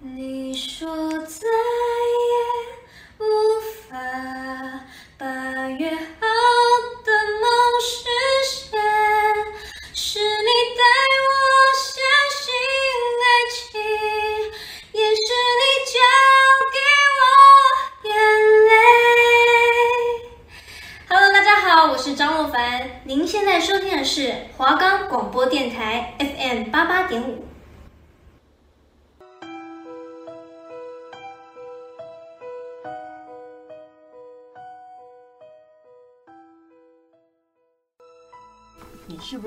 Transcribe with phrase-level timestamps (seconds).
[0.00, 0.86] 你说
[1.26, 1.44] 在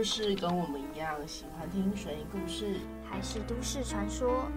[0.02, 4.48] 不是跟我们一样喜欢听悬疑故事，还是都市传说？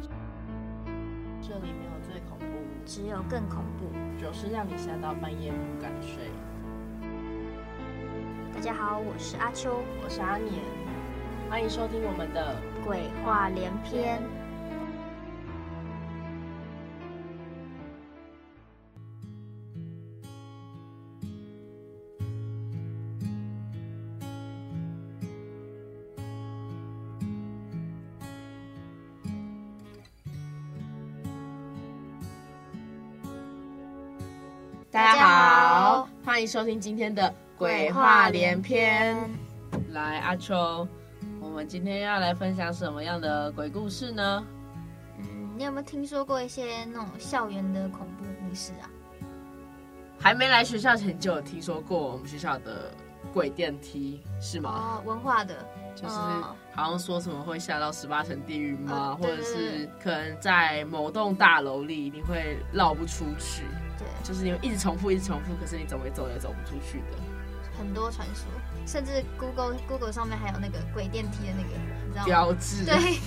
[1.42, 2.46] 这里没有最恐怖，
[2.86, 6.30] 只有更恐怖，就是让你吓到半夜不敢睡。
[8.54, 10.62] 大家好，我是阿秋，我是阿年，
[11.50, 14.22] 欢迎收听我们的鬼话连篇。
[36.44, 39.16] 迎收听今天的鬼话连篇。
[39.92, 40.86] 来，阿秋，
[41.40, 44.44] 我们今天要来分享什么样的鬼故事呢？
[45.16, 48.84] 嗯，你有没有听说过一些那种校园的恐怖故事啊？
[50.20, 52.92] 还没来学校前就有听说过我们学校的
[53.32, 55.00] 鬼电梯，是吗？
[55.00, 56.14] 哦，文化的，就是
[56.74, 59.16] 好像说什么会下到十八层地狱吗？
[59.18, 63.62] 哦，或者是可能在某栋大楼里你会绕不出去。
[63.98, 67.18] 对，就是你一直重复，一直重复，可是你怎么走也走不出去的。
[67.76, 68.46] 很多传说，
[68.86, 71.70] 甚至 Google Google 上面还有那个鬼电梯的那个，
[72.06, 72.24] 你知道？
[72.24, 72.84] 标志。
[72.84, 73.18] 对，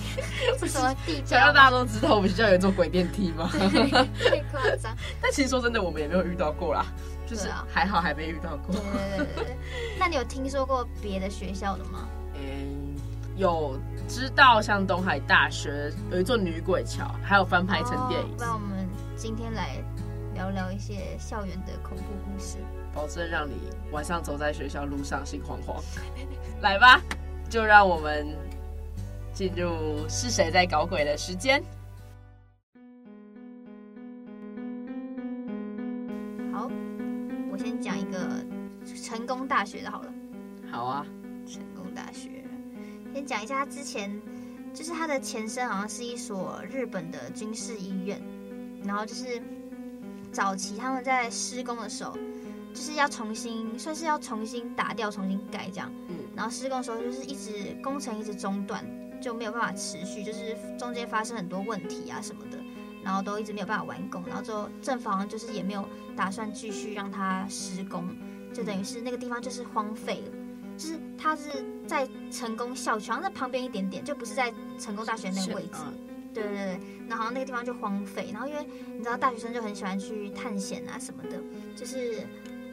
[0.58, 1.26] 是 什么地标？
[1.26, 3.50] 想要大家都知道我们学校有一座鬼电梯吗？
[3.52, 4.96] 太夸张。
[5.20, 6.86] 但其实说真的，我们也没有遇到过啦，
[7.26, 8.74] 就是还好还没遇到过。
[8.74, 9.56] 对对对对。
[10.00, 12.08] 那你有听说过别的学校的吗？
[12.32, 12.96] 嗯，
[13.36, 18.34] 有知道，像东海大学有一座女鬼桥，还有翻拍成电影。
[18.38, 19.76] 那、哦、我们今天来。
[20.38, 22.58] 聊聊一些校园的恐怖故事，
[22.94, 23.54] 保证让你
[23.90, 25.82] 晚上走在学校路上心慌慌。
[26.62, 27.02] 来吧，
[27.50, 28.24] 就让我们
[29.32, 31.60] 进入是谁在搞鬼的时间。
[36.52, 36.70] 好，
[37.50, 38.16] 我先讲一个
[39.04, 40.14] 成功大学的好了。
[40.70, 41.04] 好啊，
[41.48, 42.44] 成功大学，
[43.12, 44.08] 先讲一下，它之前
[44.72, 48.22] 就是它的前身好像是一所日本的军事医院，
[48.84, 49.42] 然后就是。
[50.32, 52.16] 早期他们在施工的时候，
[52.74, 55.92] 就是要重新，算是要重新打掉、重新盖这样。
[56.08, 56.16] 嗯。
[56.36, 58.84] 然后施工的时候就是一直工程一直中断，
[59.20, 62.58] 就没有办法持续，就是中间发生很多问题啊什么的，
[63.02, 64.22] 然后都一直没有办法完工。
[64.26, 65.84] 然后之后正房就是也没有
[66.16, 68.08] 打算继续让它施工，
[68.54, 70.32] 就等于是那个地方就是荒废了。
[70.76, 75.78] 就是它是在成功校区，好像在旁边一点点，就不是在成功大学那个位置。
[76.42, 78.66] 对对对，然后那个地方就荒废，然后因为
[78.96, 81.40] 你知道大学生就很喜欢去探险啊什么的，
[81.74, 82.22] 就是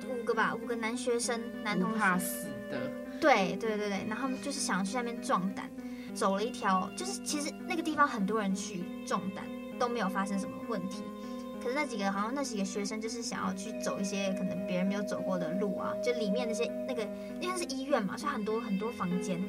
[0.09, 5.69] 五个吧，五个男学生，男同学，怕死的，对对对对，然后他们就是想去那边壮胆，
[6.13, 9.45] 走了一条，就是其实那个地方很多人去壮胆
[9.79, 11.03] 都没有发生什么问题，
[11.61, 17.07] 可是那几个好像那几个学生就是想要去走一些可能别人没有走过的路啊，就里面那些那个
[17.41, 19.41] 因为是医院嘛，所以很多很多房间，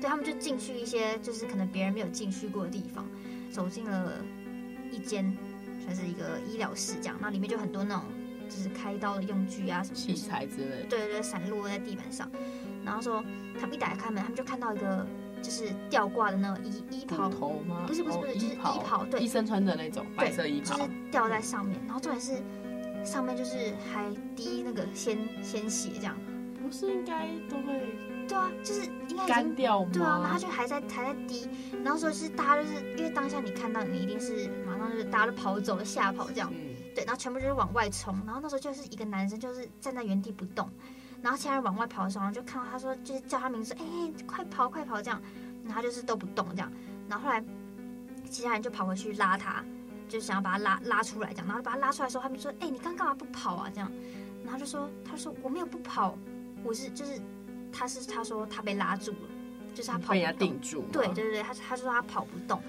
[0.00, 3.06] 对他们就进去一些就是可能别人没有进去过的地方。
[3.54, 4.14] 走进了
[4.90, 5.32] 一间，
[5.84, 8.02] 算是一个医疗室这样，那里面就很多那种
[8.50, 12.28] 就是开刀的用具啊什么器材之类的，对对对，散落在地板上。
[12.84, 13.24] 然后说
[13.60, 15.06] 他们一打开门，他们就看到一个
[15.40, 17.84] 就是吊挂的那种医医袍头吗？
[17.86, 21.78] 不是不是不是，哦、就是衣袍，对，医生穿的那种白色衣袍，就是吊在上面。
[21.86, 22.42] 然后重点是
[23.04, 26.18] 上面就是还滴那个鲜鲜血这样，
[26.60, 27.80] 不是应该都会。
[28.26, 29.90] 对啊，就是应该干掉吗？
[29.92, 31.48] 对啊，然后他就还在还在滴，
[31.84, 40.68] 然后说是大家就是因为当下你看到你一定是马上就是大家都跑走了，吓跑这样，嗯，对，然后全部就是往外冲，然后那时候就是一个男生就是站在原地不动，
[41.22, 43.84] 然后其他人往外跑的时候，然后就看到他说就是叫他名字，哎，
[44.26, 45.20] 快跑快跑这样，
[45.64, 46.72] 然后就是都不动这样，
[47.08, 47.44] 然后后来
[48.30, 49.62] 其他人就跑回去拉他，
[50.08, 53.92] 就想要把他拉拉出来这样，然后把他拉出来的时候，他们说，哎，你刚干嘛不跑啊这样，
[54.42, 56.16] 然后就说他说我没有不跑，
[56.64, 57.20] 我是就是。
[57.76, 59.28] 他是他说他被拉住了，
[59.74, 60.84] 就是他跑不动，被人家定住。
[60.92, 62.62] 对对对，他他说他跑不动，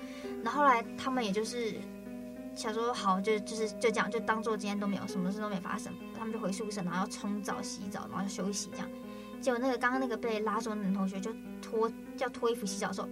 [0.44, 1.76] 然后后来他们也就是
[2.56, 8.90] 想说好，就就是就这样，就当做今天都没有什么事都没发生，他们就回宿舍，然后要冲澡洗澡，然后休息这样。
[9.42, 11.32] 结果那个刚刚那个被拉住的男同学就
[11.62, 13.08] 脱要脱衣服洗澡的时候，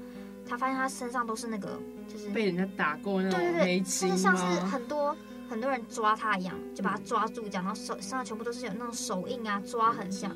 [0.47, 5.15] 他发现他身上都是那个就是被人家打过那种对对对，就是像是很多
[5.47, 10.35] 很多人抓他一样，就把他抓住这样，然后手身上全部都是有那种手印啊，抓很像。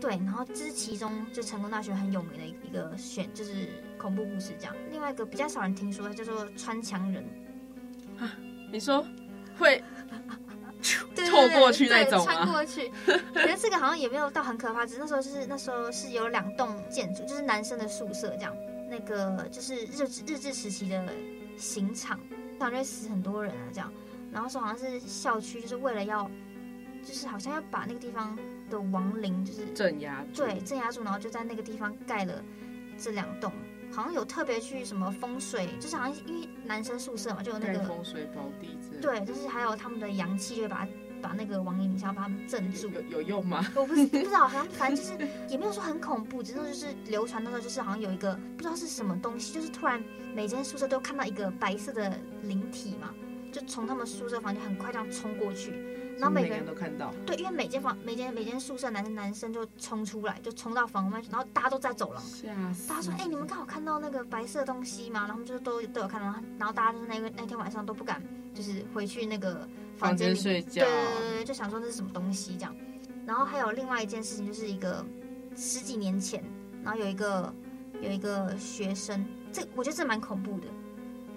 [0.00, 4.74] 对，然后这是其中就成功大学很有名的一个选，就是恐怖故事这样。
[4.90, 7.24] 另外一个比较少人听说的叫做穿墙人。
[8.18, 8.32] 啊，
[8.72, 9.04] 你说
[9.58, 9.82] 会
[11.14, 12.24] 对透过去那种？
[12.24, 12.90] 穿过去，
[13.34, 18.54] 可是这个好像也没有到很可怕，只是那时候就是那时候是有两栋建筑，就是男生的宿舍这样。
[18.88, 21.12] 那个就是日治日治时期的
[21.56, 22.20] 刑场，
[22.58, 23.92] 感觉死很多人啊这样。
[24.30, 26.30] 然后说好像是校区，就是为了要，
[27.02, 28.38] 就是好像要把那个地方
[28.70, 32.42] 的亡灵就是镇压，对，镇压住，然后就在那个地方盖了
[32.98, 33.52] 这两栋。
[33.92, 39.00] 好像有特别去什么风水，就是好像因为男生宿舍嘛，就有那个风水宝地之类。
[39.00, 40.88] 对，就是还有他们的阳气，就会把它
[41.22, 42.90] 把那个亡灵想要把他们镇住。
[42.90, 43.64] 有有用吗？
[43.76, 50.02] 我不是不知道，好像反正就是也没有说很恐怖，只是就是流传的时候，就是好像有一个不知道是什么东西，就是突然
[50.34, 53.14] 每间宿舍都看到一个白色的灵体嘛，
[53.52, 55.72] 就从他们宿舍房间很快这样冲过去。
[56.18, 62.22] 然后每个人都看到，对，因为每间房、每间、每间宿舍男男生就冲出来，就冲到房外去，然后大家都在走廊，
[62.88, 66.26] 大家说：“哎、欸，你们刚好看到那个白色的东西吗？”然后他们就都都有看到，
[66.58, 68.22] 然后大家就是那个那天晚上都不敢，
[68.54, 72.74] 就是回去那个房间里睡觉，对对对，就想说那是什么东西这样。
[73.26, 75.04] 然后还有另外一件事情，就是一个
[75.56, 76.42] 十几年前，
[76.82, 77.52] 然后有一个
[78.00, 80.66] 有一个学生，这我觉得这蛮恐怖的，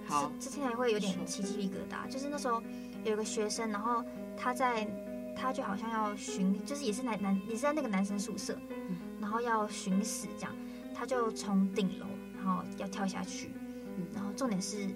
[0.06, 2.62] 好，这听起来会有点起鸡皮疙瘩，就是那时候
[3.04, 4.04] 有一个学生，然后。
[4.42, 4.88] 他在，
[5.36, 10.56] 他就好像要寻，就是也是男男，也是在那个男生宿舍，嗯、然后要寻死这样，
[10.94, 13.50] 他就从顶楼，然后要跳下去，
[13.98, 14.88] 嗯、然后重点是，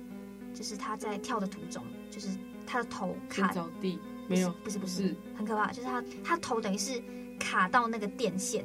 [0.54, 2.28] 就是他在跳的途中，就是
[2.66, 7.02] 他的头卡着地，没有，不是不是，很可怕，就是他他头等于是
[7.38, 8.64] 卡到那个电线，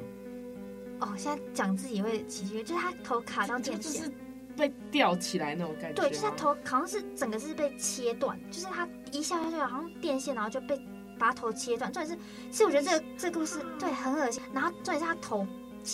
[1.00, 4.12] 哦，现在讲自己会起鸡皮，就是他头卡到电线，就是
[4.56, 8.88] 被吊起来那种感觉，对，就是他头好像是整个是被切断，就是他。
[9.12, 10.80] 一下下就，好像电线，然后就被
[11.18, 11.92] 把头切断。
[11.92, 14.42] 重点是，其实我觉得这个这个故事对很恶心。
[14.52, 15.46] 然后重点是他头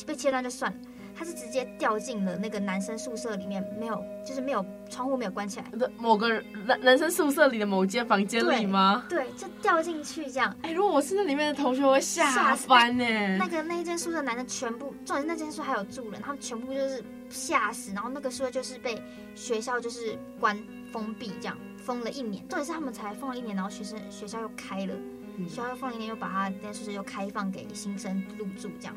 [0.07, 0.79] 被切断就算了，
[1.17, 6.29] 他是直接掉进了那个男生宿舍里面，没有就是没有窗户没有关起来的某个
[6.67, 9.05] 男男生宿舍里的某间房间里吗？
[9.09, 9.25] 对？
[9.25, 10.55] 对，就掉进去这样。
[10.63, 13.05] 哎，如果我是那里面的同学，我会吓翻呢。
[13.39, 17.93] 那个那一间宿舍男生全部，重点是那间宿舍还有住人，他们全部就是吓死。
[17.93, 19.03] 然后那个宿舍就是被
[19.35, 20.57] 学校就是关
[20.93, 21.57] 封闭这样。
[21.87, 24.95] 封了一年，重点是他们才封了一年，然后学生学校又开了，
[25.37, 28.97] 嗯、学校又封了一年，又把他那宿舍又开放给新生入住，这样。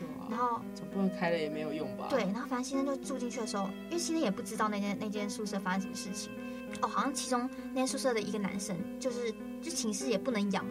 [0.00, 2.06] 啊、然后总不能开了也没有用吧？
[2.08, 6.32] 对，然后反正新生就住进去的时候，因为新生也不知道那间那间宿舍发生什么事情。
[6.80, 10.64] 哦，好像其中那间宿舍的一个男生，就是就寝室也不能养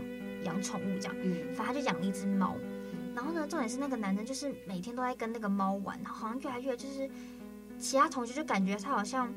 [0.46, 2.56] 养宠物这样，嗯，反正他就养了一只猫。
[3.14, 7.08] 然后呢，重点是那个男生就是每天都在跟那个猫玩，然后好像越来越就是
[7.78, 9.32] 其他同学就感觉他好像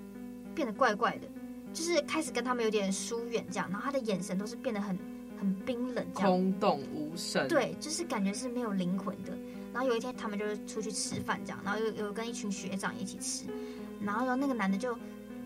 [0.55, 1.26] 变得怪怪的。
[1.72, 4.98] 就是开始跟他们有点疏远这样，然后他的眼神都是变得很
[5.38, 7.48] 很冰冷，空洞无神。
[7.48, 9.32] 对，就是感觉是没有灵魂的。
[9.72, 13.46] 然后有一天他们就是出去吃饭这样，然后有有跟一群学长一起吃，
[14.00, 14.94] 然后然后那个男的就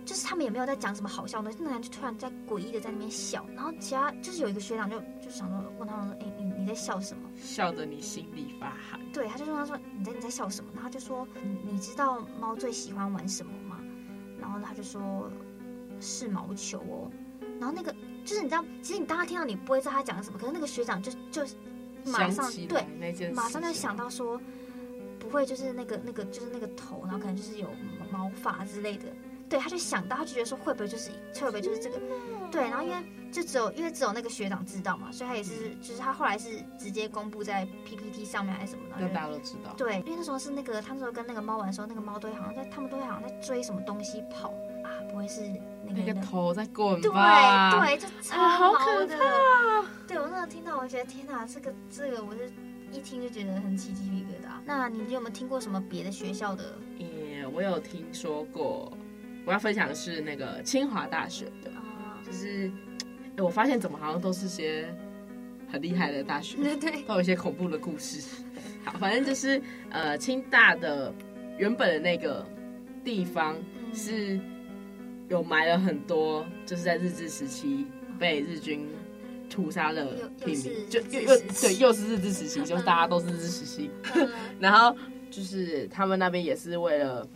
[0.05, 7.31] 就是他们也没有在讲什么好笑的那个男的就突然在诡异的在那边笑，然后其他就是有一个学长就就想说问他们说，哎，你你在笑什么？
[7.41, 9.01] 笑得你心里发寒。
[9.13, 10.71] 对，他就问他说你在你在笑什么？
[10.75, 13.79] 然后他就说你你知道猫最喜欢玩什么吗？
[14.41, 15.31] 然后他就说。
[16.01, 17.11] 是毛球哦，
[17.59, 17.95] 然后那个
[18.25, 21.43] 就是你知道，其实你当他听到你不会知道他讲什么，可是那个学长就就
[22.05, 24.41] 马上对，马上就想到说
[25.19, 27.69] 不会就是那个那个就是那个头，然后可能就是有
[28.11, 29.05] 毛发之类的，
[29.49, 32.01] 对，他就想到，他就觉得说会不会就是会不会就是这个，
[32.53, 32.97] 对，然后因为
[33.33, 44.55] 就只有因为只有那个学长知道嘛，所以他也是就是他后来是直接公布在 PPT 上面还是什么的，让大家都知道，对，因为那时候是那个他那时候跟那个猫玩的时候，那个猫都会好像在他们都会好像在追什么东西跑
[44.87, 45.43] 啊，不会是。
[45.89, 47.71] 那个头在滚吧？
[47.79, 48.79] 对对，就超毛的。
[48.79, 49.89] 好可怕。
[50.09, 52.51] 对，我那时候听到，我觉得天哪，这个这个，我是
[52.93, 54.51] 一听就觉得很起鸡皮疙瘩。
[54.65, 56.65] 那你有没有听过什么别的学校的？
[56.99, 58.93] 嗯，我有听说过。
[59.47, 62.69] 我要分享的是那个清华大学的，啊、就是
[63.39, 64.93] 我发现怎么好像都是些
[65.71, 68.43] 很厉害的大学，对对，都有一些恐怖的故事。
[68.85, 71.15] 好，反正就是呃，清大的
[71.59, 72.45] 原本的那个
[73.05, 73.55] 地方
[73.95, 74.41] 是。
[75.29, 77.87] 有埋了很多，就是在日治时期
[78.19, 78.89] 被日军
[79.51, 80.07] 屠杀的
[80.45, 83.91] 平民，就又又对，又是日治时期，就大家都是日治时期。
[84.61, 84.97] 然后
[85.31, 87.27] 就是他们那边也是为了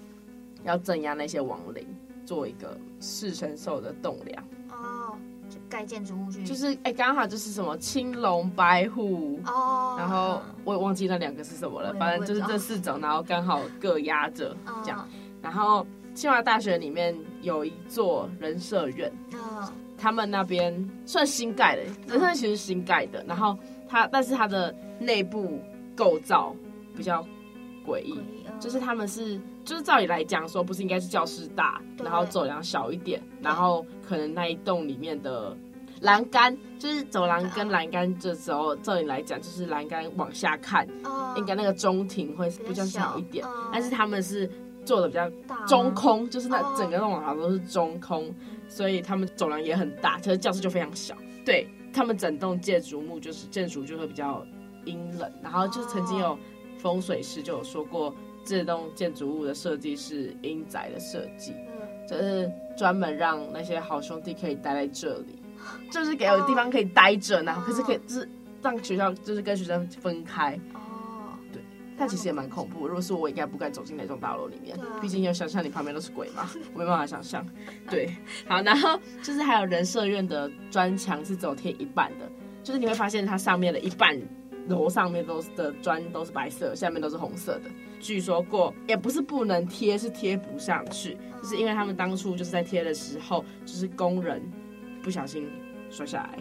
[0.62, 1.84] 要镇压那些亡灵，
[2.24, 4.44] 做一个四神兽的栋梁。
[4.70, 5.18] 哦，
[5.48, 6.44] 就盖建筑物去。
[6.44, 15.08] 就是哎，刚好就是什么青龙白虎哦，然后我也忘记那两个是什么了，反正就是这四种，然后刚好各压着这样，
[15.42, 15.84] 然后。
[16.12, 25.60] 清华大学里面有一座人社院，哦，他们那边算新盖的，人社院其实新盖的，然后它但是它的内部
[25.96, 26.54] 构造
[26.96, 27.26] 比较
[27.86, 28.18] 诡异，
[28.58, 35.56] 就是他们是就是照理来讲说，不是应该是教室大，然后走廊小一点，然后可能那一栋里面的。
[36.02, 40.88] 栏杆就是走廊跟栏杆这时候，照理来讲就是栏杆往下看，
[41.36, 44.50] 应该那个中庭会比较小一点，但是他们是
[44.84, 45.30] 做的比较
[45.66, 48.34] 中空，就是那整个那种好像都是中空，
[48.68, 51.14] 所以他们走廊也很大，其实教室就非常小。
[51.44, 54.44] 对，他们整栋建筑物就是建筑就会比较
[54.84, 56.38] 阴冷，然后就曾经有
[56.78, 61.54] 风水师就有说过，这栋建筑物的设计是阴宅的设计，
[62.08, 65.36] 就是专门让那些好兄弟可以待在这里。
[65.92, 68.26] 就是给有地方可以待着，然后可是可以就是
[68.62, 70.58] 让学校就是跟学生分开。
[72.00, 72.88] 但其实也蛮恐怖。
[72.88, 77.46] 如果是我，我应该不敢走进那栋大楼里面，毕竟要想象你旁边都是鬼嘛， 我没办法想象。
[77.90, 78.16] 对，
[78.48, 82.28] 好，然后就是还有人社院的砖墙是只有贴一半的，
[82.64, 84.18] 就是你会发现它上面的一半
[84.66, 87.70] 楼上面都是的砖都是白色，下面都是红色的。
[88.00, 94.42] 据说过也不是不能贴，是贴不上去，就是因为他们当初就是在贴的时候，就是工人。
[95.02, 95.48] 不小心
[95.88, 96.38] 摔下来，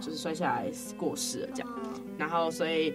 [0.00, 1.72] 就是摔下来过世了这样，
[2.18, 2.92] 然后所以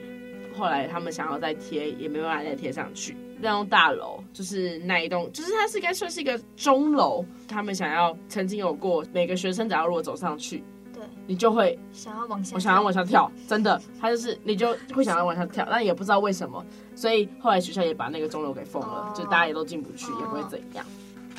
[0.58, 3.16] 后来他们想要再贴，也没办法再贴上去。
[3.40, 7.24] 那栋大楼就是那一栋，就是它是应该算是一个钟楼。
[7.48, 20.86] 他们想要曾经有过每个学生只要如果走上去，对，你就会想要往下，我想要往下跳，真的，他就是你就会想要往下跳，但也不知道为什么，所以后来学校也把那个钟楼给封了，就大家也都进不去，也不会怎样。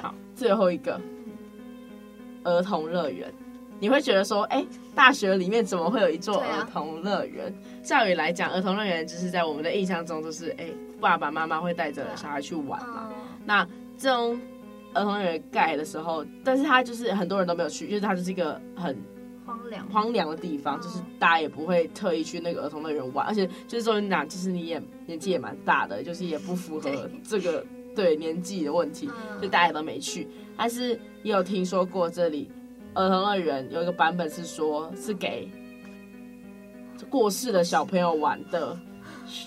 [0.01, 1.01] 好，最后一个。
[2.45, 3.29] 儿童乐园，
[3.79, 7.53] 你会觉得说，哎、欸，大学里面怎么会有一座儿童乐园？
[7.83, 13.01] 照理、啊、来讲，儿童乐园就是在我们的印象中，就是哎、欸，爸爸妈妈会带着小孩去玩嘛。
[13.01, 13.13] 啊、
[13.45, 13.69] 那
[13.99, 14.39] 这种
[14.95, 18.97] 儿童乐园盖的时候，但是它就是很多人都没有去，就是它就是一个很
[19.45, 26.91] 荒凉荒凉的地方，就是大家也不会特意去那个儿童乐园玩，而且就是说你讲，就是你也年纪也蛮大的，就是也不符合
[27.23, 27.65] 这个
[27.95, 30.27] 对年纪的问题，就大家也都没去。
[30.57, 32.51] 但是也有听说过这里
[32.97, 35.47] 儿童乐园有一个版本是说，是给
[37.11, 38.77] 过世的小朋友玩的，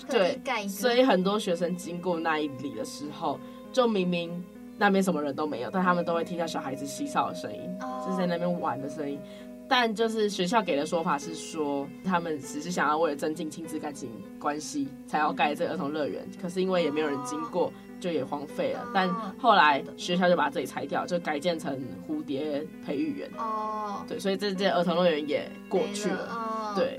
[0.08, 3.38] 对，所以很多学生经过那里的时候，
[3.72, 4.42] 就明明
[4.78, 7.60] 那边什么人都没有，但他们都会听到小孩子嬉笑的声音，
[8.06, 9.20] 就是在那边玩的声音。
[9.68, 16.24] 但就是学校给的说法是说，他们只是想要为了增进亲子感情关系，才要盖这个儿童乐园。
[16.40, 17.72] 可是因为也没有人经过。
[18.00, 21.78] 就也荒废了，但后来学校就把这里拆掉，就改建成
[22.08, 23.30] 蝴蝶培育园。
[23.36, 26.26] 哦，对，所以这这儿童乐园也过去了。
[26.30, 26.98] 哦，对，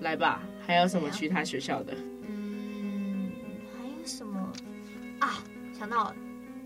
[0.00, 1.94] 来吧，还有什么其他学校的？
[2.28, 3.32] 嗯，
[3.76, 4.52] 还有什么
[5.18, 5.42] 啊？
[5.76, 6.14] 想到了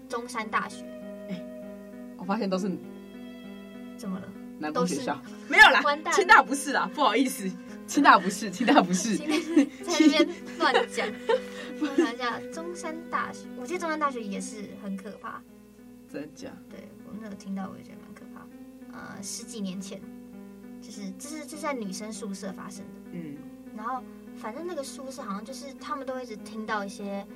[0.08, 0.84] 中山大学。
[1.30, 1.40] 哎，
[2.18, 2.70] 我发现都是
[3.96, 4.26] 怎么了？
[4.58, 7.46] 南部学校没有啦，清大不是啦，不好意思，
[7.86, 10.28] 清大不是，清大不是，在那边
[10.58, 11.06] 乱讲。
[11.80, 15.42] 我想一下，中山大学，我记得中山大学也是很可怕。
[16.12, 16.50] 真的假？
[16.68, 18.46] 对，我那个听到，我也觉得蛮可怕。
[18.96, 20.00] 呃，十几年前，
[20.80, 22.92] 就是这是这是在女生宿舍发生的。
[23.12, 23.36] 嗯。
[23.76, 24.02] 然后，
[24.36, 27.26] 反正那个宿舍好像就是他们都一直听到一些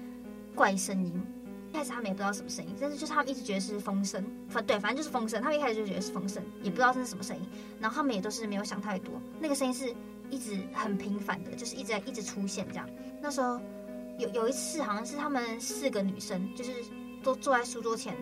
[0.55, 1.13] 怪声音。
[1.69, 4.25] 一开始他们也不知道什么声音，但是就是他们一直觉得是风声。
[4.49, 5.41] 反对，反正就是风声。
[5.41, 7.47] 他们一开始就觉得是风声，也不知道这是什么声音。
[7.79, 9.95] 然后他们也都是没有想太多，那个声音是
[10.31, 12.89] 一直很频繁的，就是一直在一直出现这样。
[13.21, 13.61] 那时候。
[14.19, 16.71] 有有一次，好像是他们四个女生，就是
[17.23, 18.15] 都坐在书桌前，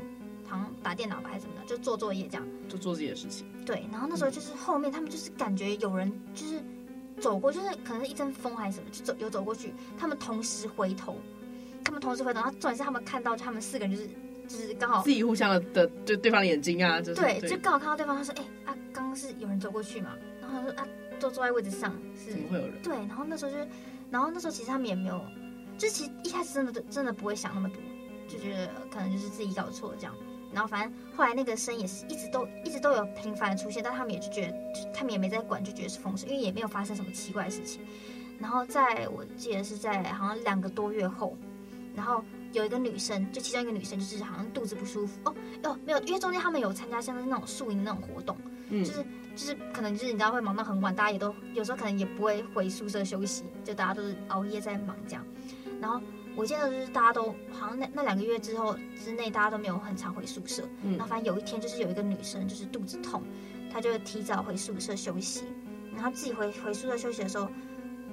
[0.46, 3.44] 好像打电脑吧还是什么的，就做作业这样，就做自己的事情。
[3.66, 6.62] 对，然后那时候就是后面他们就是感觉有人就是
[7.20, 11.16] 走过，就是可能是一阵风还是什么，就走有走过去，他们同时回头，
[11.84, 14.08] 他们同时回头，然后重点是他们看到他们四个人就是
[14.46, 20.86] 就是刚好自己互相的的就对方的眼睛啊，就是对，就刚好看到对方，他说哎啊，刚刚是有人走过去嘛，然后他说啊，
[21.18, 22.82] 坐坐在位置上是怎么会有人？
[22.82, 23.58] 对，然后那时候就，
[24.10, 25.20] 然后那时候其实他们也没有。
[25.76, 27.80] 就其实一开始真的真的不会想那么多，
[28.26, 30.14] 就觉得可能就是自己搞错了这样。
[30.52, 37.80] 然后反正后来那个声也是一直都一直都有频繁的出现，但他们也就觉得他们也没在管，就觉得是风声，因为也没有发生什么奇怪的事情。
[38.40, 41.36] 然后在我记得是在好像两个多月后，
[41.94, 48.36] 然后有一个女生，就其中一个女生就是好像肚子不舒服哦哦没有，因为中间他们有参加像是那种宿营那种活动，
[48.70, 49.04] 嗯，就是
[49.38, 55.24] 就是可能就是你知道会忙到很晚，大家也都有时候可能也不会回宿舍休息，就大家都是熬夜在忙这样。
[55.80, 56.00] 然后
[56.34, 60.64] 我记得就是大家都好像那那两个月之后之内，大家都没有很常回宿舍。
[60.82, 63.22] 嗯，然后反正有一天就是有一个女生就是肚子痛，
[63.72, 65.44] 她就提早回宿舍休息。
[65.94, 67.48] 然后自己回回宿舍休息的时候，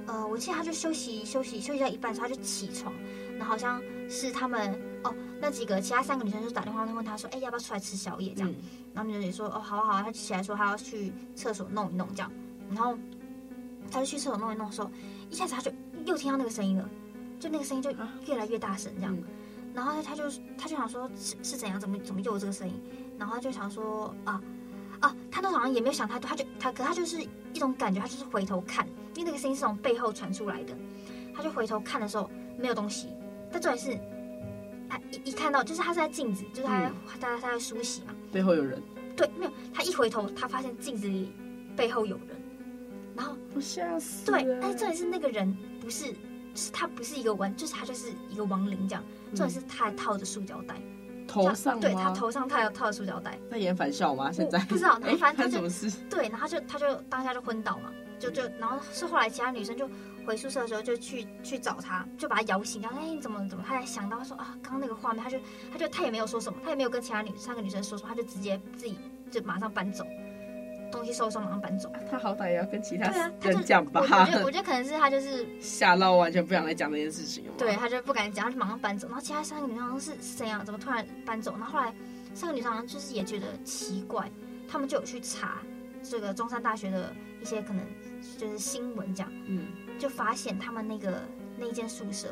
[0.06, 2.94] 呃，我记得她就休息休息休息到一半的时候，她就起床，
[3.40, 8.50] 然后好像是他们哦，那几个其他三个女生就打电话问他说，哎，要不要出来吃宵夜这样？
[8.50, 8.56] 嗯、
[8.94, 12.32] 然后女生也说，哦，好啊好啊，她起来说她要去厕所弄一弄这样，
[12.70, 12.98] 然后
[13.92, 14.90] 她就去厕所弄一弄的时候，
[15.30, 15.72] 一下子她就
[16.06, 16.90] 又听到那个声音了，
[17.40, 17.92] 就那个声音就
[18.26, 19.24] 越来越大声这样，嗯、
[19.76, 20.24] 然后她就
[20.58, 22.74] 她就想说是是怎样，怎么怎么又有这个声音？
[23.20, 24.42] 然后她就想说啊
[25.02, 27.22] 啊，她那好像也没有想太多，她就她可她就是
[27.54, 30.76] 一种感觉，她就是回头看，因为那个声音是从背后传出来的，
[31.36, 33.10] 她就回头看的时候没有东西，
[33.52, 34.15] 但重点是。
[34.96, 38.82] 他一一看到，就是他是在镜子，就是他在、嗯、他在他在梳洗嘛，背后有人。
[39.16, 39.52] 对，没有。
[39.74, 41.34] 他一回头，他发现镜子里
[41.76, 42.28] 背后有人，
[43.16, 44.26] 然后不吓死。
[44.26, 46.16] 对，哎，重点是那个人不是，就
[46.56, 49.04] 是他不是一个亡，就是他就是一个亡灵这样。
[49.36, 50.76] 重点是他还套着塑胶袋，
[51.28, 53.40] 头上对他头上他有套着塑胶袋。
[53.50, 54.32] 在演反校吗？
[54.32, 55.90] 现在不知道，然后反正他就什么事？
[56.10, 59.90] 对，然后他就他就当下就昏倒嘛，就就然后是后来其他女生就。
[60.26, 63.64] 回宿舍的时候就去去找他，就把他摇醒，然后哎，你怎么怎么？
[63.66, 65.38] 他才想到他说啊，刚刚那个画面，他就
[65.72, 68.98] 他就他也没有说什么，他也没有跟其他女三个女生说什么，他就直接自己
[69.32, 70.06] 就马上搬走，
[70.92, 71.92] 东西收收马上搬走。
[72.10, 73.10] 他好歹也要跟其他
[73.42, 74.02] 人讲吧。
[74.02, 77.44] 我觉得我觉得可能是他就是 吓到完全不想再讲这件事情。
[77.58, 79.08] 对，他就不敢讲，他就马上搬走。
[79.08, 81.52] 然后其他三个女生好像是是怎样，怎么突然搬走？
[81.58, 81.94] 然后后来
[82.34, 84.30] 三个女生好像就是也觉得奇怪，
[84.68, 85.58] 他们就有去查
[86.04, 87.84] 这个中山大学的一些可能
[88.38, 89.68] 就是新闻这样，嗯。
[89.98, 91.22] 就发现他们那个
[91.58, 92.28] 那一间宿舍，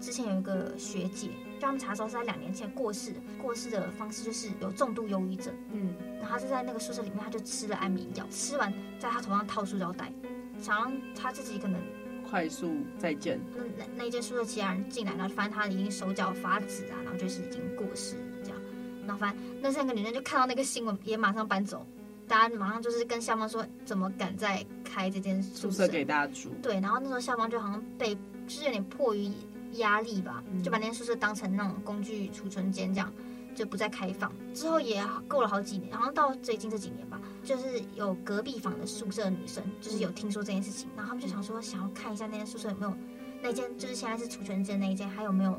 [0.00, 1.28] 之前有一个学姐，
[1.58, 10.12] 就他们查的时候是在两年前过世，过世的方式就是有重度忧郁症，嗯，然后他是在那个宿舍里面，他就吃了安眠药，吃完在他头上套塑胶袋，
[10.60, 11.80] 想让他自己可能
[12.28, 13.40] 快速再见。
[13.56, 18.58] 那那那一间宿舍其他人进来，然后发现他已经手脚发紫啊，然后就是已经过世这样，
[19.06, 21.86] 然后反正那三个女生就看到那个新闻，也马上搬走。
[22.28, 26.50] 大家马上就是跟校方说，怎么敢再开这间宿舍，给大家住？
[26.62, 28.14] 对，然后那时候校方就好像被
[28.46, 29.32] 就是有点迫于
[29.72, 33.10] 压力吧，嗯、就把那间宿舍当成那种工具储存间这样，
[33.54, 34.30] 就不再开放。
[34.52, 42.94] 之后也过了好几年，然后到最近这几年吧，就是有隔壁房的宿舍女生，就是有听说这件事情，然后他们就想说想要看一下那间宿舍有没有
[43.42, 45.58] 那间，就是现在是储存间那一间还有没有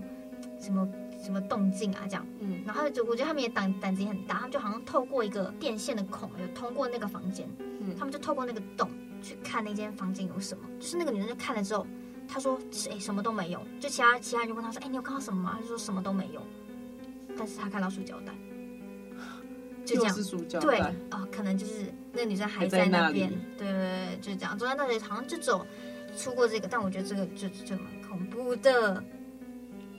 [0.61, 0.87] 什么。
[1.21, 2.01] 什么动静啊？
[2.07, 8.89] 这样，嗯，然后就我觉得他们也胆胆子也很大，他们就好像透过一个电线的孔，有通过那个房间，嗯，他们就透过那个洞
[9.21, 10.63] 去看那间房间有什么。
[10.79, 11.85] 就是那个女生就看了之后，
[12.27, 16.41] 她说：“哎，什么都没有。”就其他其他人就问她说：“哎，你有看到什么吗？”她就说：“什么都没有。”
[17.37, 18.33] 但是她看到塑胶袋，
[19.85, 20.15] 就这样。
[20.61, 24.57] 对啊，哦，可能就是那个女生还在那边，对对对，就是这样。
[24.57, 25.65] 中山大学好像就走
[26.17, 29.03] 出过这个，但我觉得这个就就蛮恐怖的，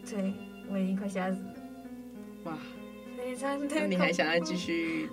[0.09, 0.35] 对。
[0.73, 1.55] 我已经快吓死了！
[2.45, 2.59] 哇，
[3.17, 3.67] 非常的。
[3.75, 5.09] 那你还想要继续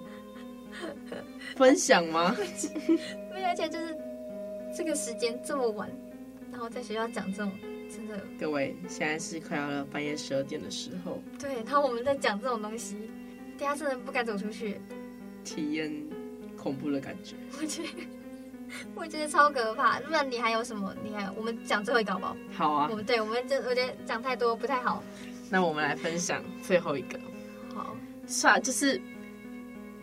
[1.56, 2.36] 分享吗？
[3.34, 3.98] 而且就是
[4.76, 5.90] 这个时间这么晚，
[6.52, 7.52] 然后在学校讲这种，
[7.90, 8.22] 真的。
[8.40, 11.22] 各位，现在是快要了半夜十二点的时候。
[11.40, 13.10] 对，然后我们在讲这种东西，
[13.58, 14.80] 大家真的不敢走出去，
[15.44, 15.92] 体验
[16.56, 17.36] 恐怖的感觉。
[17.60, 17.90] 我觉得，
[18.94, 20.00] 我觉得超可怕。
[20.02, 20.94] 不然你还有什么？
[21.04, 22.38] 你还我们讲最后一个好不好？
[22.52, 22.88] 好啊。
[22.92, 25.02] 我们对，我们就我觉得讲太多不太好。
[25.50, 27.18] 那我们来分享最后一个，
[27.74, 29.00] 好，算就是，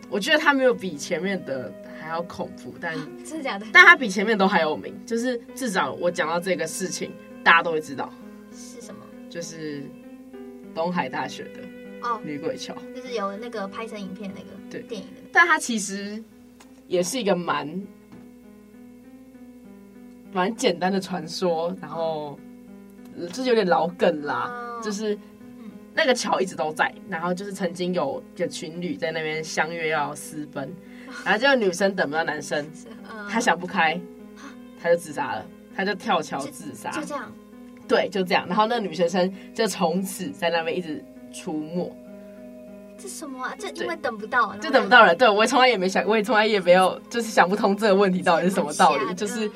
[0.09, 3.65] 我觉得他没有比前面的还要恐怖，但真的假的？
[3.71, 7.11] 但他比前面都还有名，就是至少我讲到这个事情，
[7.43, 8.11] 大家都会知道。
[8.51, 9.83] 是什么，就是
[10.73, 11.61] 东海大学的
[12.01, 12.19] 哦。
[12.23, 14.81] 女鬼桥，就是有那个拍成影片那个对。
[14.81, 16.23] 电影的，但它其实
[16.87, 17.83] 也是一个蛮
[20.33, 22.39] 蛮简单的传说，然后
[23.31, 25.15] 就是有点老梗啦，哦、就是。
[25.97, 30.69] 那个桥一直都在，然后就是曾经有个情侣在那边相约要私奔，
[31.23, 32.69] 然后这个女生等不到男生，
[33.29, 33.97] 她想不开，
[34.81, 37.31] 她就自杀了，她就跳桥自杀，就这样，
[37.87, 41.01] 对，就这样，然后那个女学生就从此在那边一直
[41.33, 41.89] 出没。
[42.97, 43.55] 这什么啊？
[43.57, 45.17] 就因为等不到，就等不到人。
[45.17, 49.49] 对，我也从来也没想，我也从来也没有，就是想不通这个问题到底是什么道理， 就是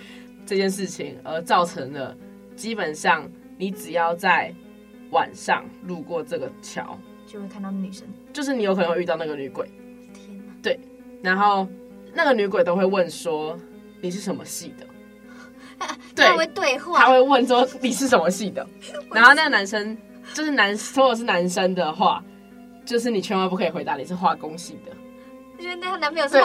[0.45, 2.15] 这件事情而造成了，
[2.56, 4.56] 基本上你只要在。
[5.12, 9.65] 晚上路过这个桥，就会看到女生，就是你有可能会遇到那个女鬼。
[10.13, 10.43] 天哪！
[10.62, 10.80] 对，
[11.22, 11.67] 然后
[12.13, 13.58] 那个女鬼都会问说
[14.02, 14.86] 你是什么系的？
[16.15, 18.65] 对，他会对话，他会问说你是什么系的？
[19.13, 19.98] 然后那个男生
[20.34, 22.24] 就是男，如果是男生的话，
[22.86, 24.91] 就是你千万不可以回答你是化工系的，
[25.60, 26.39] 因为那她男朋友是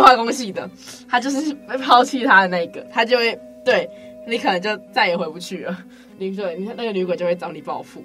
[0.00, 0.68] 化工系，的，
[1.08, 3.88] 他就是被抛弃他的那个，他就会对
[4.26, 5.84] 你可能就再也回不去了。
[6.18, 8.02] 女鬼，你看那个女鬼就会找你报复，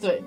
[0.00, 0.22] 对。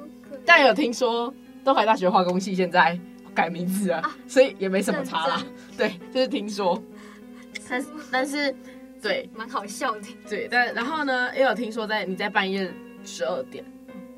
[0.45, 2.99] 但有听说东海大学化工系现在
[3.33, 5.45] 改名字了，啊、所以也没什么差啦。
[5.77, 6.81] 对，就是听说。
[7.69, 8.55] 但是但是，
[9.01, 10.01] 对，蛮好笑的。
[10.27, 12.71] 对，但然后呢，也有听说在你在半夜
[13.03, 13.63] 十二点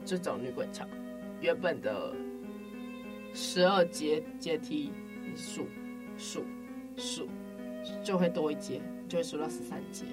[0.05, 0.85] 就走女鬼桥，
[1.41, 2.13] 原本的
[3.33, 5.65] 十二阶阶梯，你数
[6.17, 6.45] 数
[6.95, 7.27] 数
[8.03, 10.05] 就会多一阶，就会数到十三阶。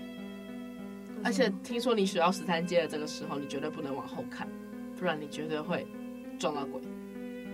[1.24, 4.48] 而且听说你学到十三阶的这个时候，你绝对不能往后看，
[4.96, 5.86] 不然你绝对会
[6.38, 6.80] 撞到鬼。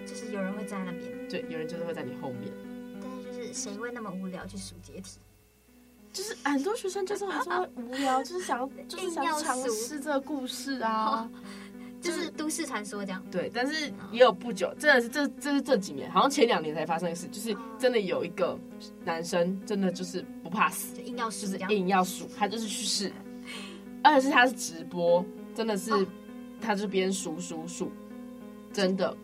[0.06, 2.52] 就是有人会在那边，对，有人就是会在你后面。
[3.00, 5.18] 但是就是谁会那么无聊去数阶梯？
[6.12, 11.28] 就是很多学生就是很说无聊，就是想要就是想尝试这个故事啊，
[12.00, 13.24] 就是都市传说这样。
[13.30, 18.56] 对，但是也有不久，真的是这这是这几年，好像前两年才发生的事，就是真的有一个
[19.04, 23.10] 男生真的就是不怕死，就硬要数，就是硬要数，他就是去试。
[24.04, 26.06] 而且是他是直播，真的是，哦、
[26.60, 27.90] 他就边数数数，
[28.72, 29.16] 真的。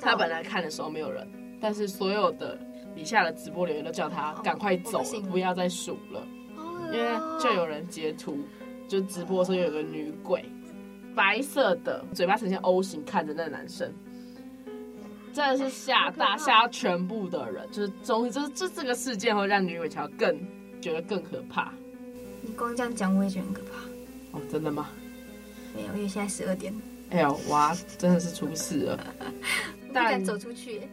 [0.00, 1.28] 他本来看的时候没有人，
[1.60, 2.58] 但是所有的
[2.96, 8.38] 底下的直播留言都叫他赶快走，哦、不，不要再数了，哦，因为就有人截图，
[8.88, 10.42] 就直播的时候有个女鬼，
[11.14, 13.92] 白色的嘴巴呈现 O 型看着那个男生，
[15.34, 20.34] 真的是吓大吓全部的人，就是终于就是这这个事件会让女鬼桥更
[20.80, 21.70] 觉得更可怕。
[22.40, 23.63] 你光这样讲我也觉得很可怕。
[24.34, 24.90] 哦，真的吗？
[25.74, 26.74] 没有，因为现在十二点。
[27.10, 29.14] 哎呦，哇，真的是出事了！
[29.88, 30.80] 不敢走出去。
[30.80, 30.88] 哎，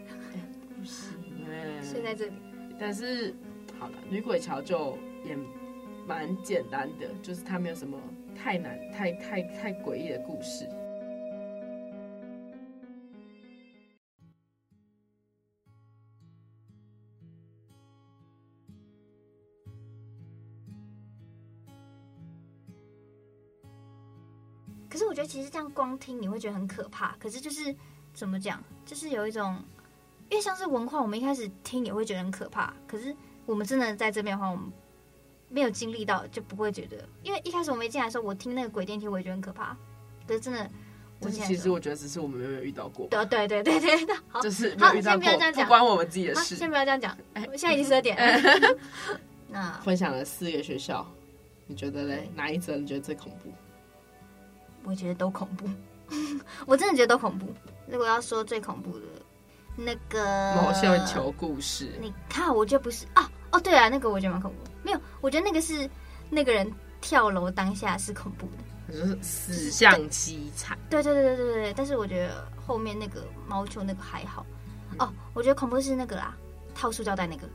[0.77, 1.09] 不行
[1.49, 1.81] 哎。
[1.83, 2.33] 睡在这里。
[2.79, 3.33] 但是，
[3.79, 5.35] 好了，女鬼桥就也
[6.07, 7.97] 蛮简单的，就是它没有什么
[8.35, 10.67] 太难、太太太诡异的故事。
[25.31, 27.15] 其实这样光听你会觉得很可怕。
[27.17, 27.73] 可是就是
[28.13, 29.57] 怎么讲，就是有一种，
[30.29, 32.73] 因为像是文化，我们一开始听也会觉得很可怕。
[32.85, 33.15] 可是
[33.45, 34.69] 我们真的在这边的话，我们
[35.47, 37.07] 没有经历到，就不会觉得。
[37.23, 39.77] 因为一开始我没进来的时候，我听那个鬼电梯，我也觉得很可怕。
[40.27, 40.69] 可是真的，
[41.21, 43.07] 我其实我觉得只是我们没有遇到过。
[43.07, 46.57] 对对对对好，就是没有遇到过，好，先不要这样讲，不关我们自己的事。
[46.57, 48.17] 先不要这样讲，哎，现在已经十二点。
[49.47, 51.09] 那分享了四个学校，
[51.67, 52.29] 你觉得嘞？
[52.35, 53.49] 哪一则你觉得最恐怖？
[54.83, 55.67] 我觉得都恐怖，
[56.65, 57.47] 我真的觉得都恐怖。
[57.87, 59.05] 如果要说最恐怖的，
[59.75, 63.29] 那个毛线球故事，你看，我觉得不是啊。
[63.51, 64.57] 哦，对啊，那个我觉得蛮恐怖。
[64.81, 65.89] 没有，我觉得那个是
[66.29, 68.47] 那个人跳楼当下是恐怖
[68.87, 70.77] 的，就是死相凄惨。
[70.89, 71.73] 对对对对对对。
[71.73, 74.45] 但是我觉得后面那个毛球那个还好。
[74.99, 76.33] 哦，我觉得恐怖是那个啦，
[76.73, 77.47] 套塑胶袋那个。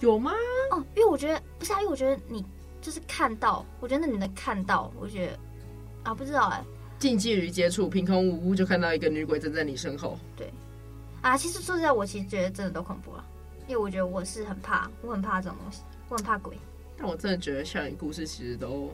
[0.00, 0.32] 有吗？
[0.72, 2.44] 哦，因为我觉得不是啊，因为我觉得你
[2.80, 5.38] 就是看到，我觉得那你能看到，我觉得。
[6.04, 6.64] 啊，不知道哎、欸。
[6.98, 10.16] 近距离接触，凭空无物就看到一个女鬼站在你身后。
[10.36, 10.48] 对，
[11.20, 13.24] 啊，其实说实在，我其实觉得真的都恐怖了，
[13.66, 16.56] 因为我觉得我是很怕，我很怕这种东西，我很怕鬼。
[16.96, 18.88] 但我真的觉得校园故事其实都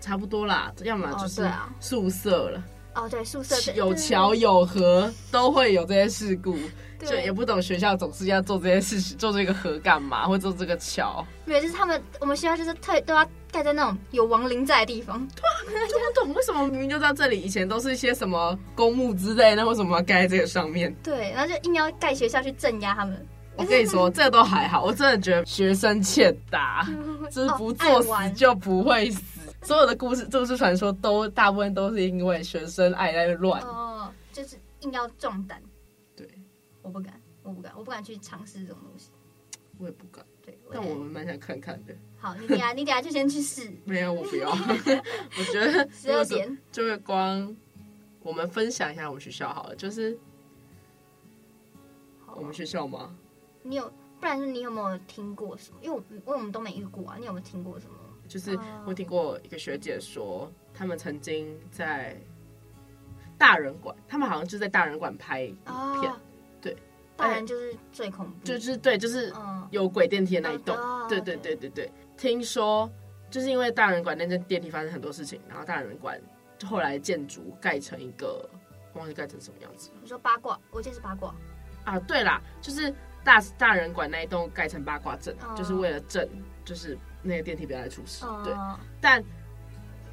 [0.00, 2.62] 差不多啦，要么就是宿舍了。
[2.94, 6.58] 哦，对，宿舍有桥有河都会有这些事故。
[6.98, 11.24] 就也不懂学校总是要做这些事情，做这个河干嘛，或做这个桥？
[11.44, 15.26] 没有，就是他们我们学校就是特都要盖在那种有亡灵在的地方。
[15.34, 20.94] 对啊，就不懂为什么明明就知道这里以前都是一些什么公墓之类，那为什么要盖在这个上面？
[21.02, 23.26] 对，然后就硬要盖学校去镇压他们。
[23.56, 26.86] 我跟你说，这个都还好，我真的觉得学生欠打，
[27.28, 29.20] 就是不作死就不会死。
[29.62, 35.60] 所有的故事都市传说都大部分都是因为学生爱在乱，哦，就是硬要壮胆。
[36.14, 36.24] 对
[36.82, 39.10] 我不敢，我不敢，我不敢去尝试这种东西。
[39.78, 40.37] 我也不敢，对，
[40.72, 41.94] 但我们蛮想看看的。
[42.18, 43.70] 好，你等下，你等下就先去试。
[43.86, 44.50] 没有，我不要。
[45.38, 47.56] 我觉得十二点就会光。
[48.20, 50.18] 我们分享一下我们学校好了，就是
[52.34, 53.14] 我们学校吗？
[53.62, 55.78] 你有，不然你有没有听过什么？
[55.80, 57.16] 因为我，因为我们都没遇过啊。
[57.18, 57.94] 你有没有听过什么？
[58.28, 62.20] 就是我听过一个学姐说，他们曾经在
[63.38, 65.56] 大人馆，他们好像就在大人馆拍影
[66.00, 66.12] 片。
[67.18, 69.32] 大人就是最恐怖，就是对，就是
[69.70, 71.92] 有鬼电梯的那一栋，嗯，对对对对对。
[72.16, 72.88] 听说
[73.28, 76.18] 就是因为大人馆那间电梯发生很多事情，然后大人馆
[76.64, 78.48] 后来建筑盖成一个，
[78.94, 79.90] 忘记盖成什么样子。
[80.00, 81.34] 你说八卦，我记得是八卦
[81.84, 81.98] 啊。
[81.98, 86.28] 对啦，就是大大人馆那一栋盖成八卦阵，嗯，就是为了镇，
[86.64, 88.24] 就是那个电梯不要再出事。
[88.28, 88.54] 嗯，对，
[89.00, 89.22] 但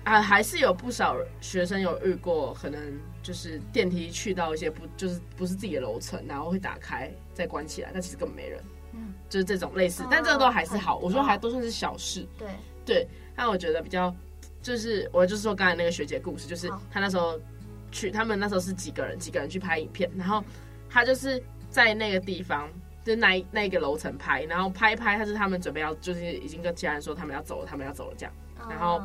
[0.06, 2.80] 啊，还是有不少学生有遇过可能。
[3.26, 8.64] 就是电梯去到一些不就是不是自己的楼层，然后会打开再关起来，但其实根本没人。
[8.94, 12.24] 嗯，就是这种类似，但这个都还是好，我说还都算是小事。
[12.38, 12.48] 对
[12.86, 14.16] 对，但我觉得比较
[14.62, 17.40] 就是我就是说刚才那个学姐故事，就是她那时候
[17.92, 20.44] 去，他们那时候是几个人几个人去拍影片，然后
[20.88, 22.70] 她就是在那个地方，
[23.04, 28.32] 就那那一个楼层拍，然后拍一拍，他是他们准备要就是已经跟其他人说他们要走了，他们要走了这样，
[28.70, 29.02] 然后。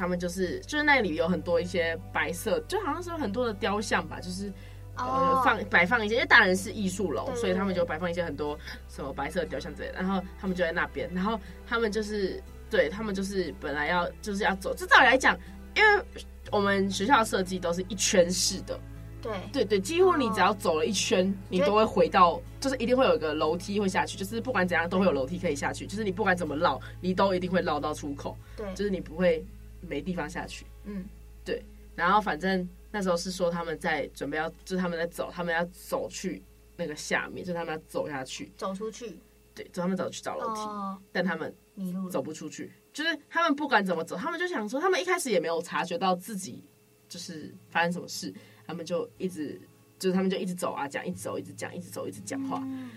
[0.00, 4.50] 他们就是就是那里有很多一些白色，就好像是有很多的雕像吧，就是。
[4.96, 9.94] 呃，放摆放一些，因为大人是艺术楼，所以他们就摆放一些很多什么白色雕像之类的。
[9.94, 15.38] 然后他们就在那边，然后他们就是对他们就是本来要就是要走，这照理来讲，
[15.74, 16.04] 因为
[16.50, 18.78] 我们学校设计都是一圈式的，
[19.22, 29.42] 对对对，几乎你只要走了一圈，你都会回到，就是一定会有一个楼梯会下去，就是不管怎样都会有楼梯可以下去，就是你不管怎么绕，你都一定会绕到出口，对，就是你不会
[29.80, 31.04] 没地方下去，嗯，
[31.44, 31.62] 对，
[31.94, 32.68] 然后反正。
[32.92, 36.42] 那时候是说他们在准备要，就是他们在走，他们要走去
[36.76, 39.16] 那个下面，就是他们要走下去，走出去，
[39.54, 46.64] 对，走他们走去找楼梯，哦，但他们迷路，走不出去，就是他们不管怎么走，他们就想说，他们一开始也没有察觉到自己
[47.08, 48.34] 就是发生什么事，
[48.66, 49.60] 他们就一直，
[50.00, 52.90] 就是他们就一直走啊讲，一直走一直讲，一直走一直讲话，嗯，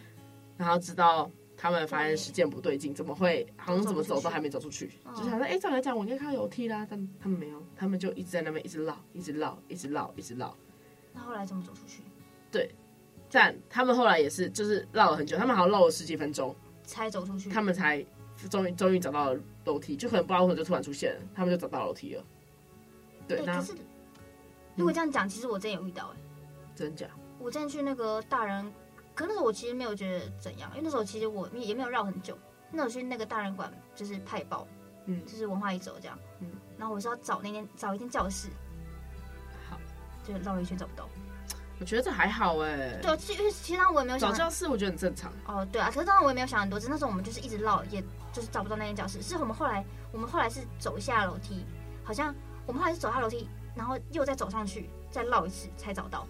[0.58, 1.30] 然后直到。
[1.63, 4.91] 他们发现时间不对劲，怎么会好像怎么走都还没走出去？
[5.15, 10.54] 就想说，哎、欸，照来讲我应该看到楼梯啦，但他们没有，他们就一直在那边一直绕，一直绕，一直绕，一直绕。
[11.13, 12.02] 那后来怎么走出去？
[12.52, 12.69] 对，
[13.32, 18.06] 但他们后来也是，就是绕了很久，他们好像绕了十几分钟才走出去，他们才
[18.49, 22.26] 终于终于找到了楼梯，就可能不知道为什么就突然出现了，他们就找到楼梯了。
[23.26, 23.73] 对，那可是
[24.76, 26.21] 如果这样讲，其实我真有遇到哎、欸，
[26.76, 27.08] 真假？
[27.39, 28.69] 我之前去那个大人。
[29.15, 32.38] 可那时候我其实没有觉得怎样，因为那时候其实我也没有绕很久。
[32.71, 34.67] 那时候去那个大人馆就是派报，
[35.06, 36.52] 嗯，就是文化一周这样，嗯。
[36.78, 38.49] 然后我是要找那间找一间教室，
[39.69, 39.80] 好，
[40.23, 41.08] 就绕了一圈找不到。
[41.80, 42.99] 我觉得这还好哎、欸。
[43.02, 45.32] 对，其实其实我也没有想找教室，我觉得很正常。
[45.45, 49.21] 哦，对啊，可是当时我也没有想很多，只是那时候我们就是一直绕，也就是找不到那间教室。
[49.21, 51.63] 是我们后来我们后来是走下楼梯，
[52.04, 52.34] 好像
[52.65, 56.26] 我们后来是走下楼梯，然后又再走上去，再绕一次才找到。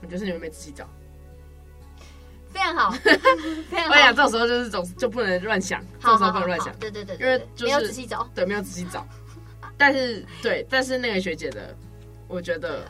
[0.00, 0.88] 我觉得是你们没仔细找。
[2.72, 2.90] 非常好，
[3.70, 3.90] 非常好。
[3.90, 6.76] 我想这时候就是总就不能乱想，这时候不能乱想。
[6.78, 9.06] 对对对，因为就是没有仔细找，对，没有仔细找。
[9.78, 11.76] 但是对，但是那个学姐的，
[12.26, 12.84] 我觉得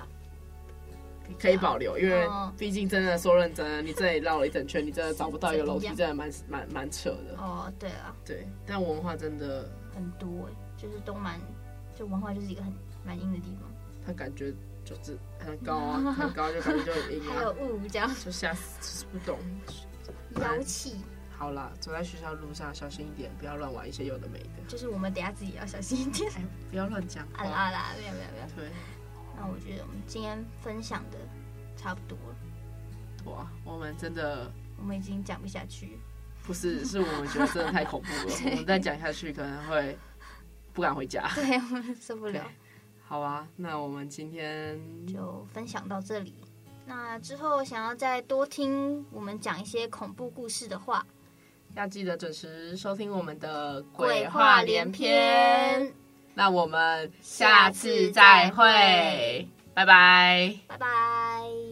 [1.39, 7.37] 可以保留，因为毕竟真的说认真的，你这里绕了一整圈，你真的找不到一个楼梯，真的蛮蛮蛮扯的。
[7.37, 11.41] 哦，对啊，对，但文化真的很多哎，就是都蛮，
[11.99, 12.73] 就文化就是一个很
[13.05, 13.71] 蛮硬的地方。
[14.07, 14.55] 他感觉。
[14.87, 17.35] 就是很高啊， 很高就感觉就很阴啊。
[17.35, 19.39] 还有雾这样，就吓死，就是不懂。
[20.41, 20.97] 妖气。
[21.39, 24.49] 好啦，走在学校路上小心一点，不要乱玩一些有的没的。
[24.67, 27.27] 就是我们等下自己要小心一点，哎、不要乱讲。
[27.35, 28.47] 啊啦啊啦，没有没有没有。
[28.57, 28.71] 对。
[29.37, 31.19] 那我觉得我们今天分享的
[31.77, 33.31] 差不多了。
[33.33, 35.99] 哇，我们真的，我们已经讲不下去。
[36.43, 39.99] 不是，是我们觉得真的太恐怖了， 我们再讲下去可能会
[40.73, 41.29] 不敢回家。
[41.35, 42.43] 对，我们受不了。
[43.09, 46.35] 好啊，那我们今天就分享到这里。
[46.87, 51.07] 那之后想要再多听我们讲一些恐怖故事的话，
[51.75, 55.93] 要记得准时收听我们的鬼话连篇。
[56.35, 61.66] 那我们下次再会，拜拜，拜拜。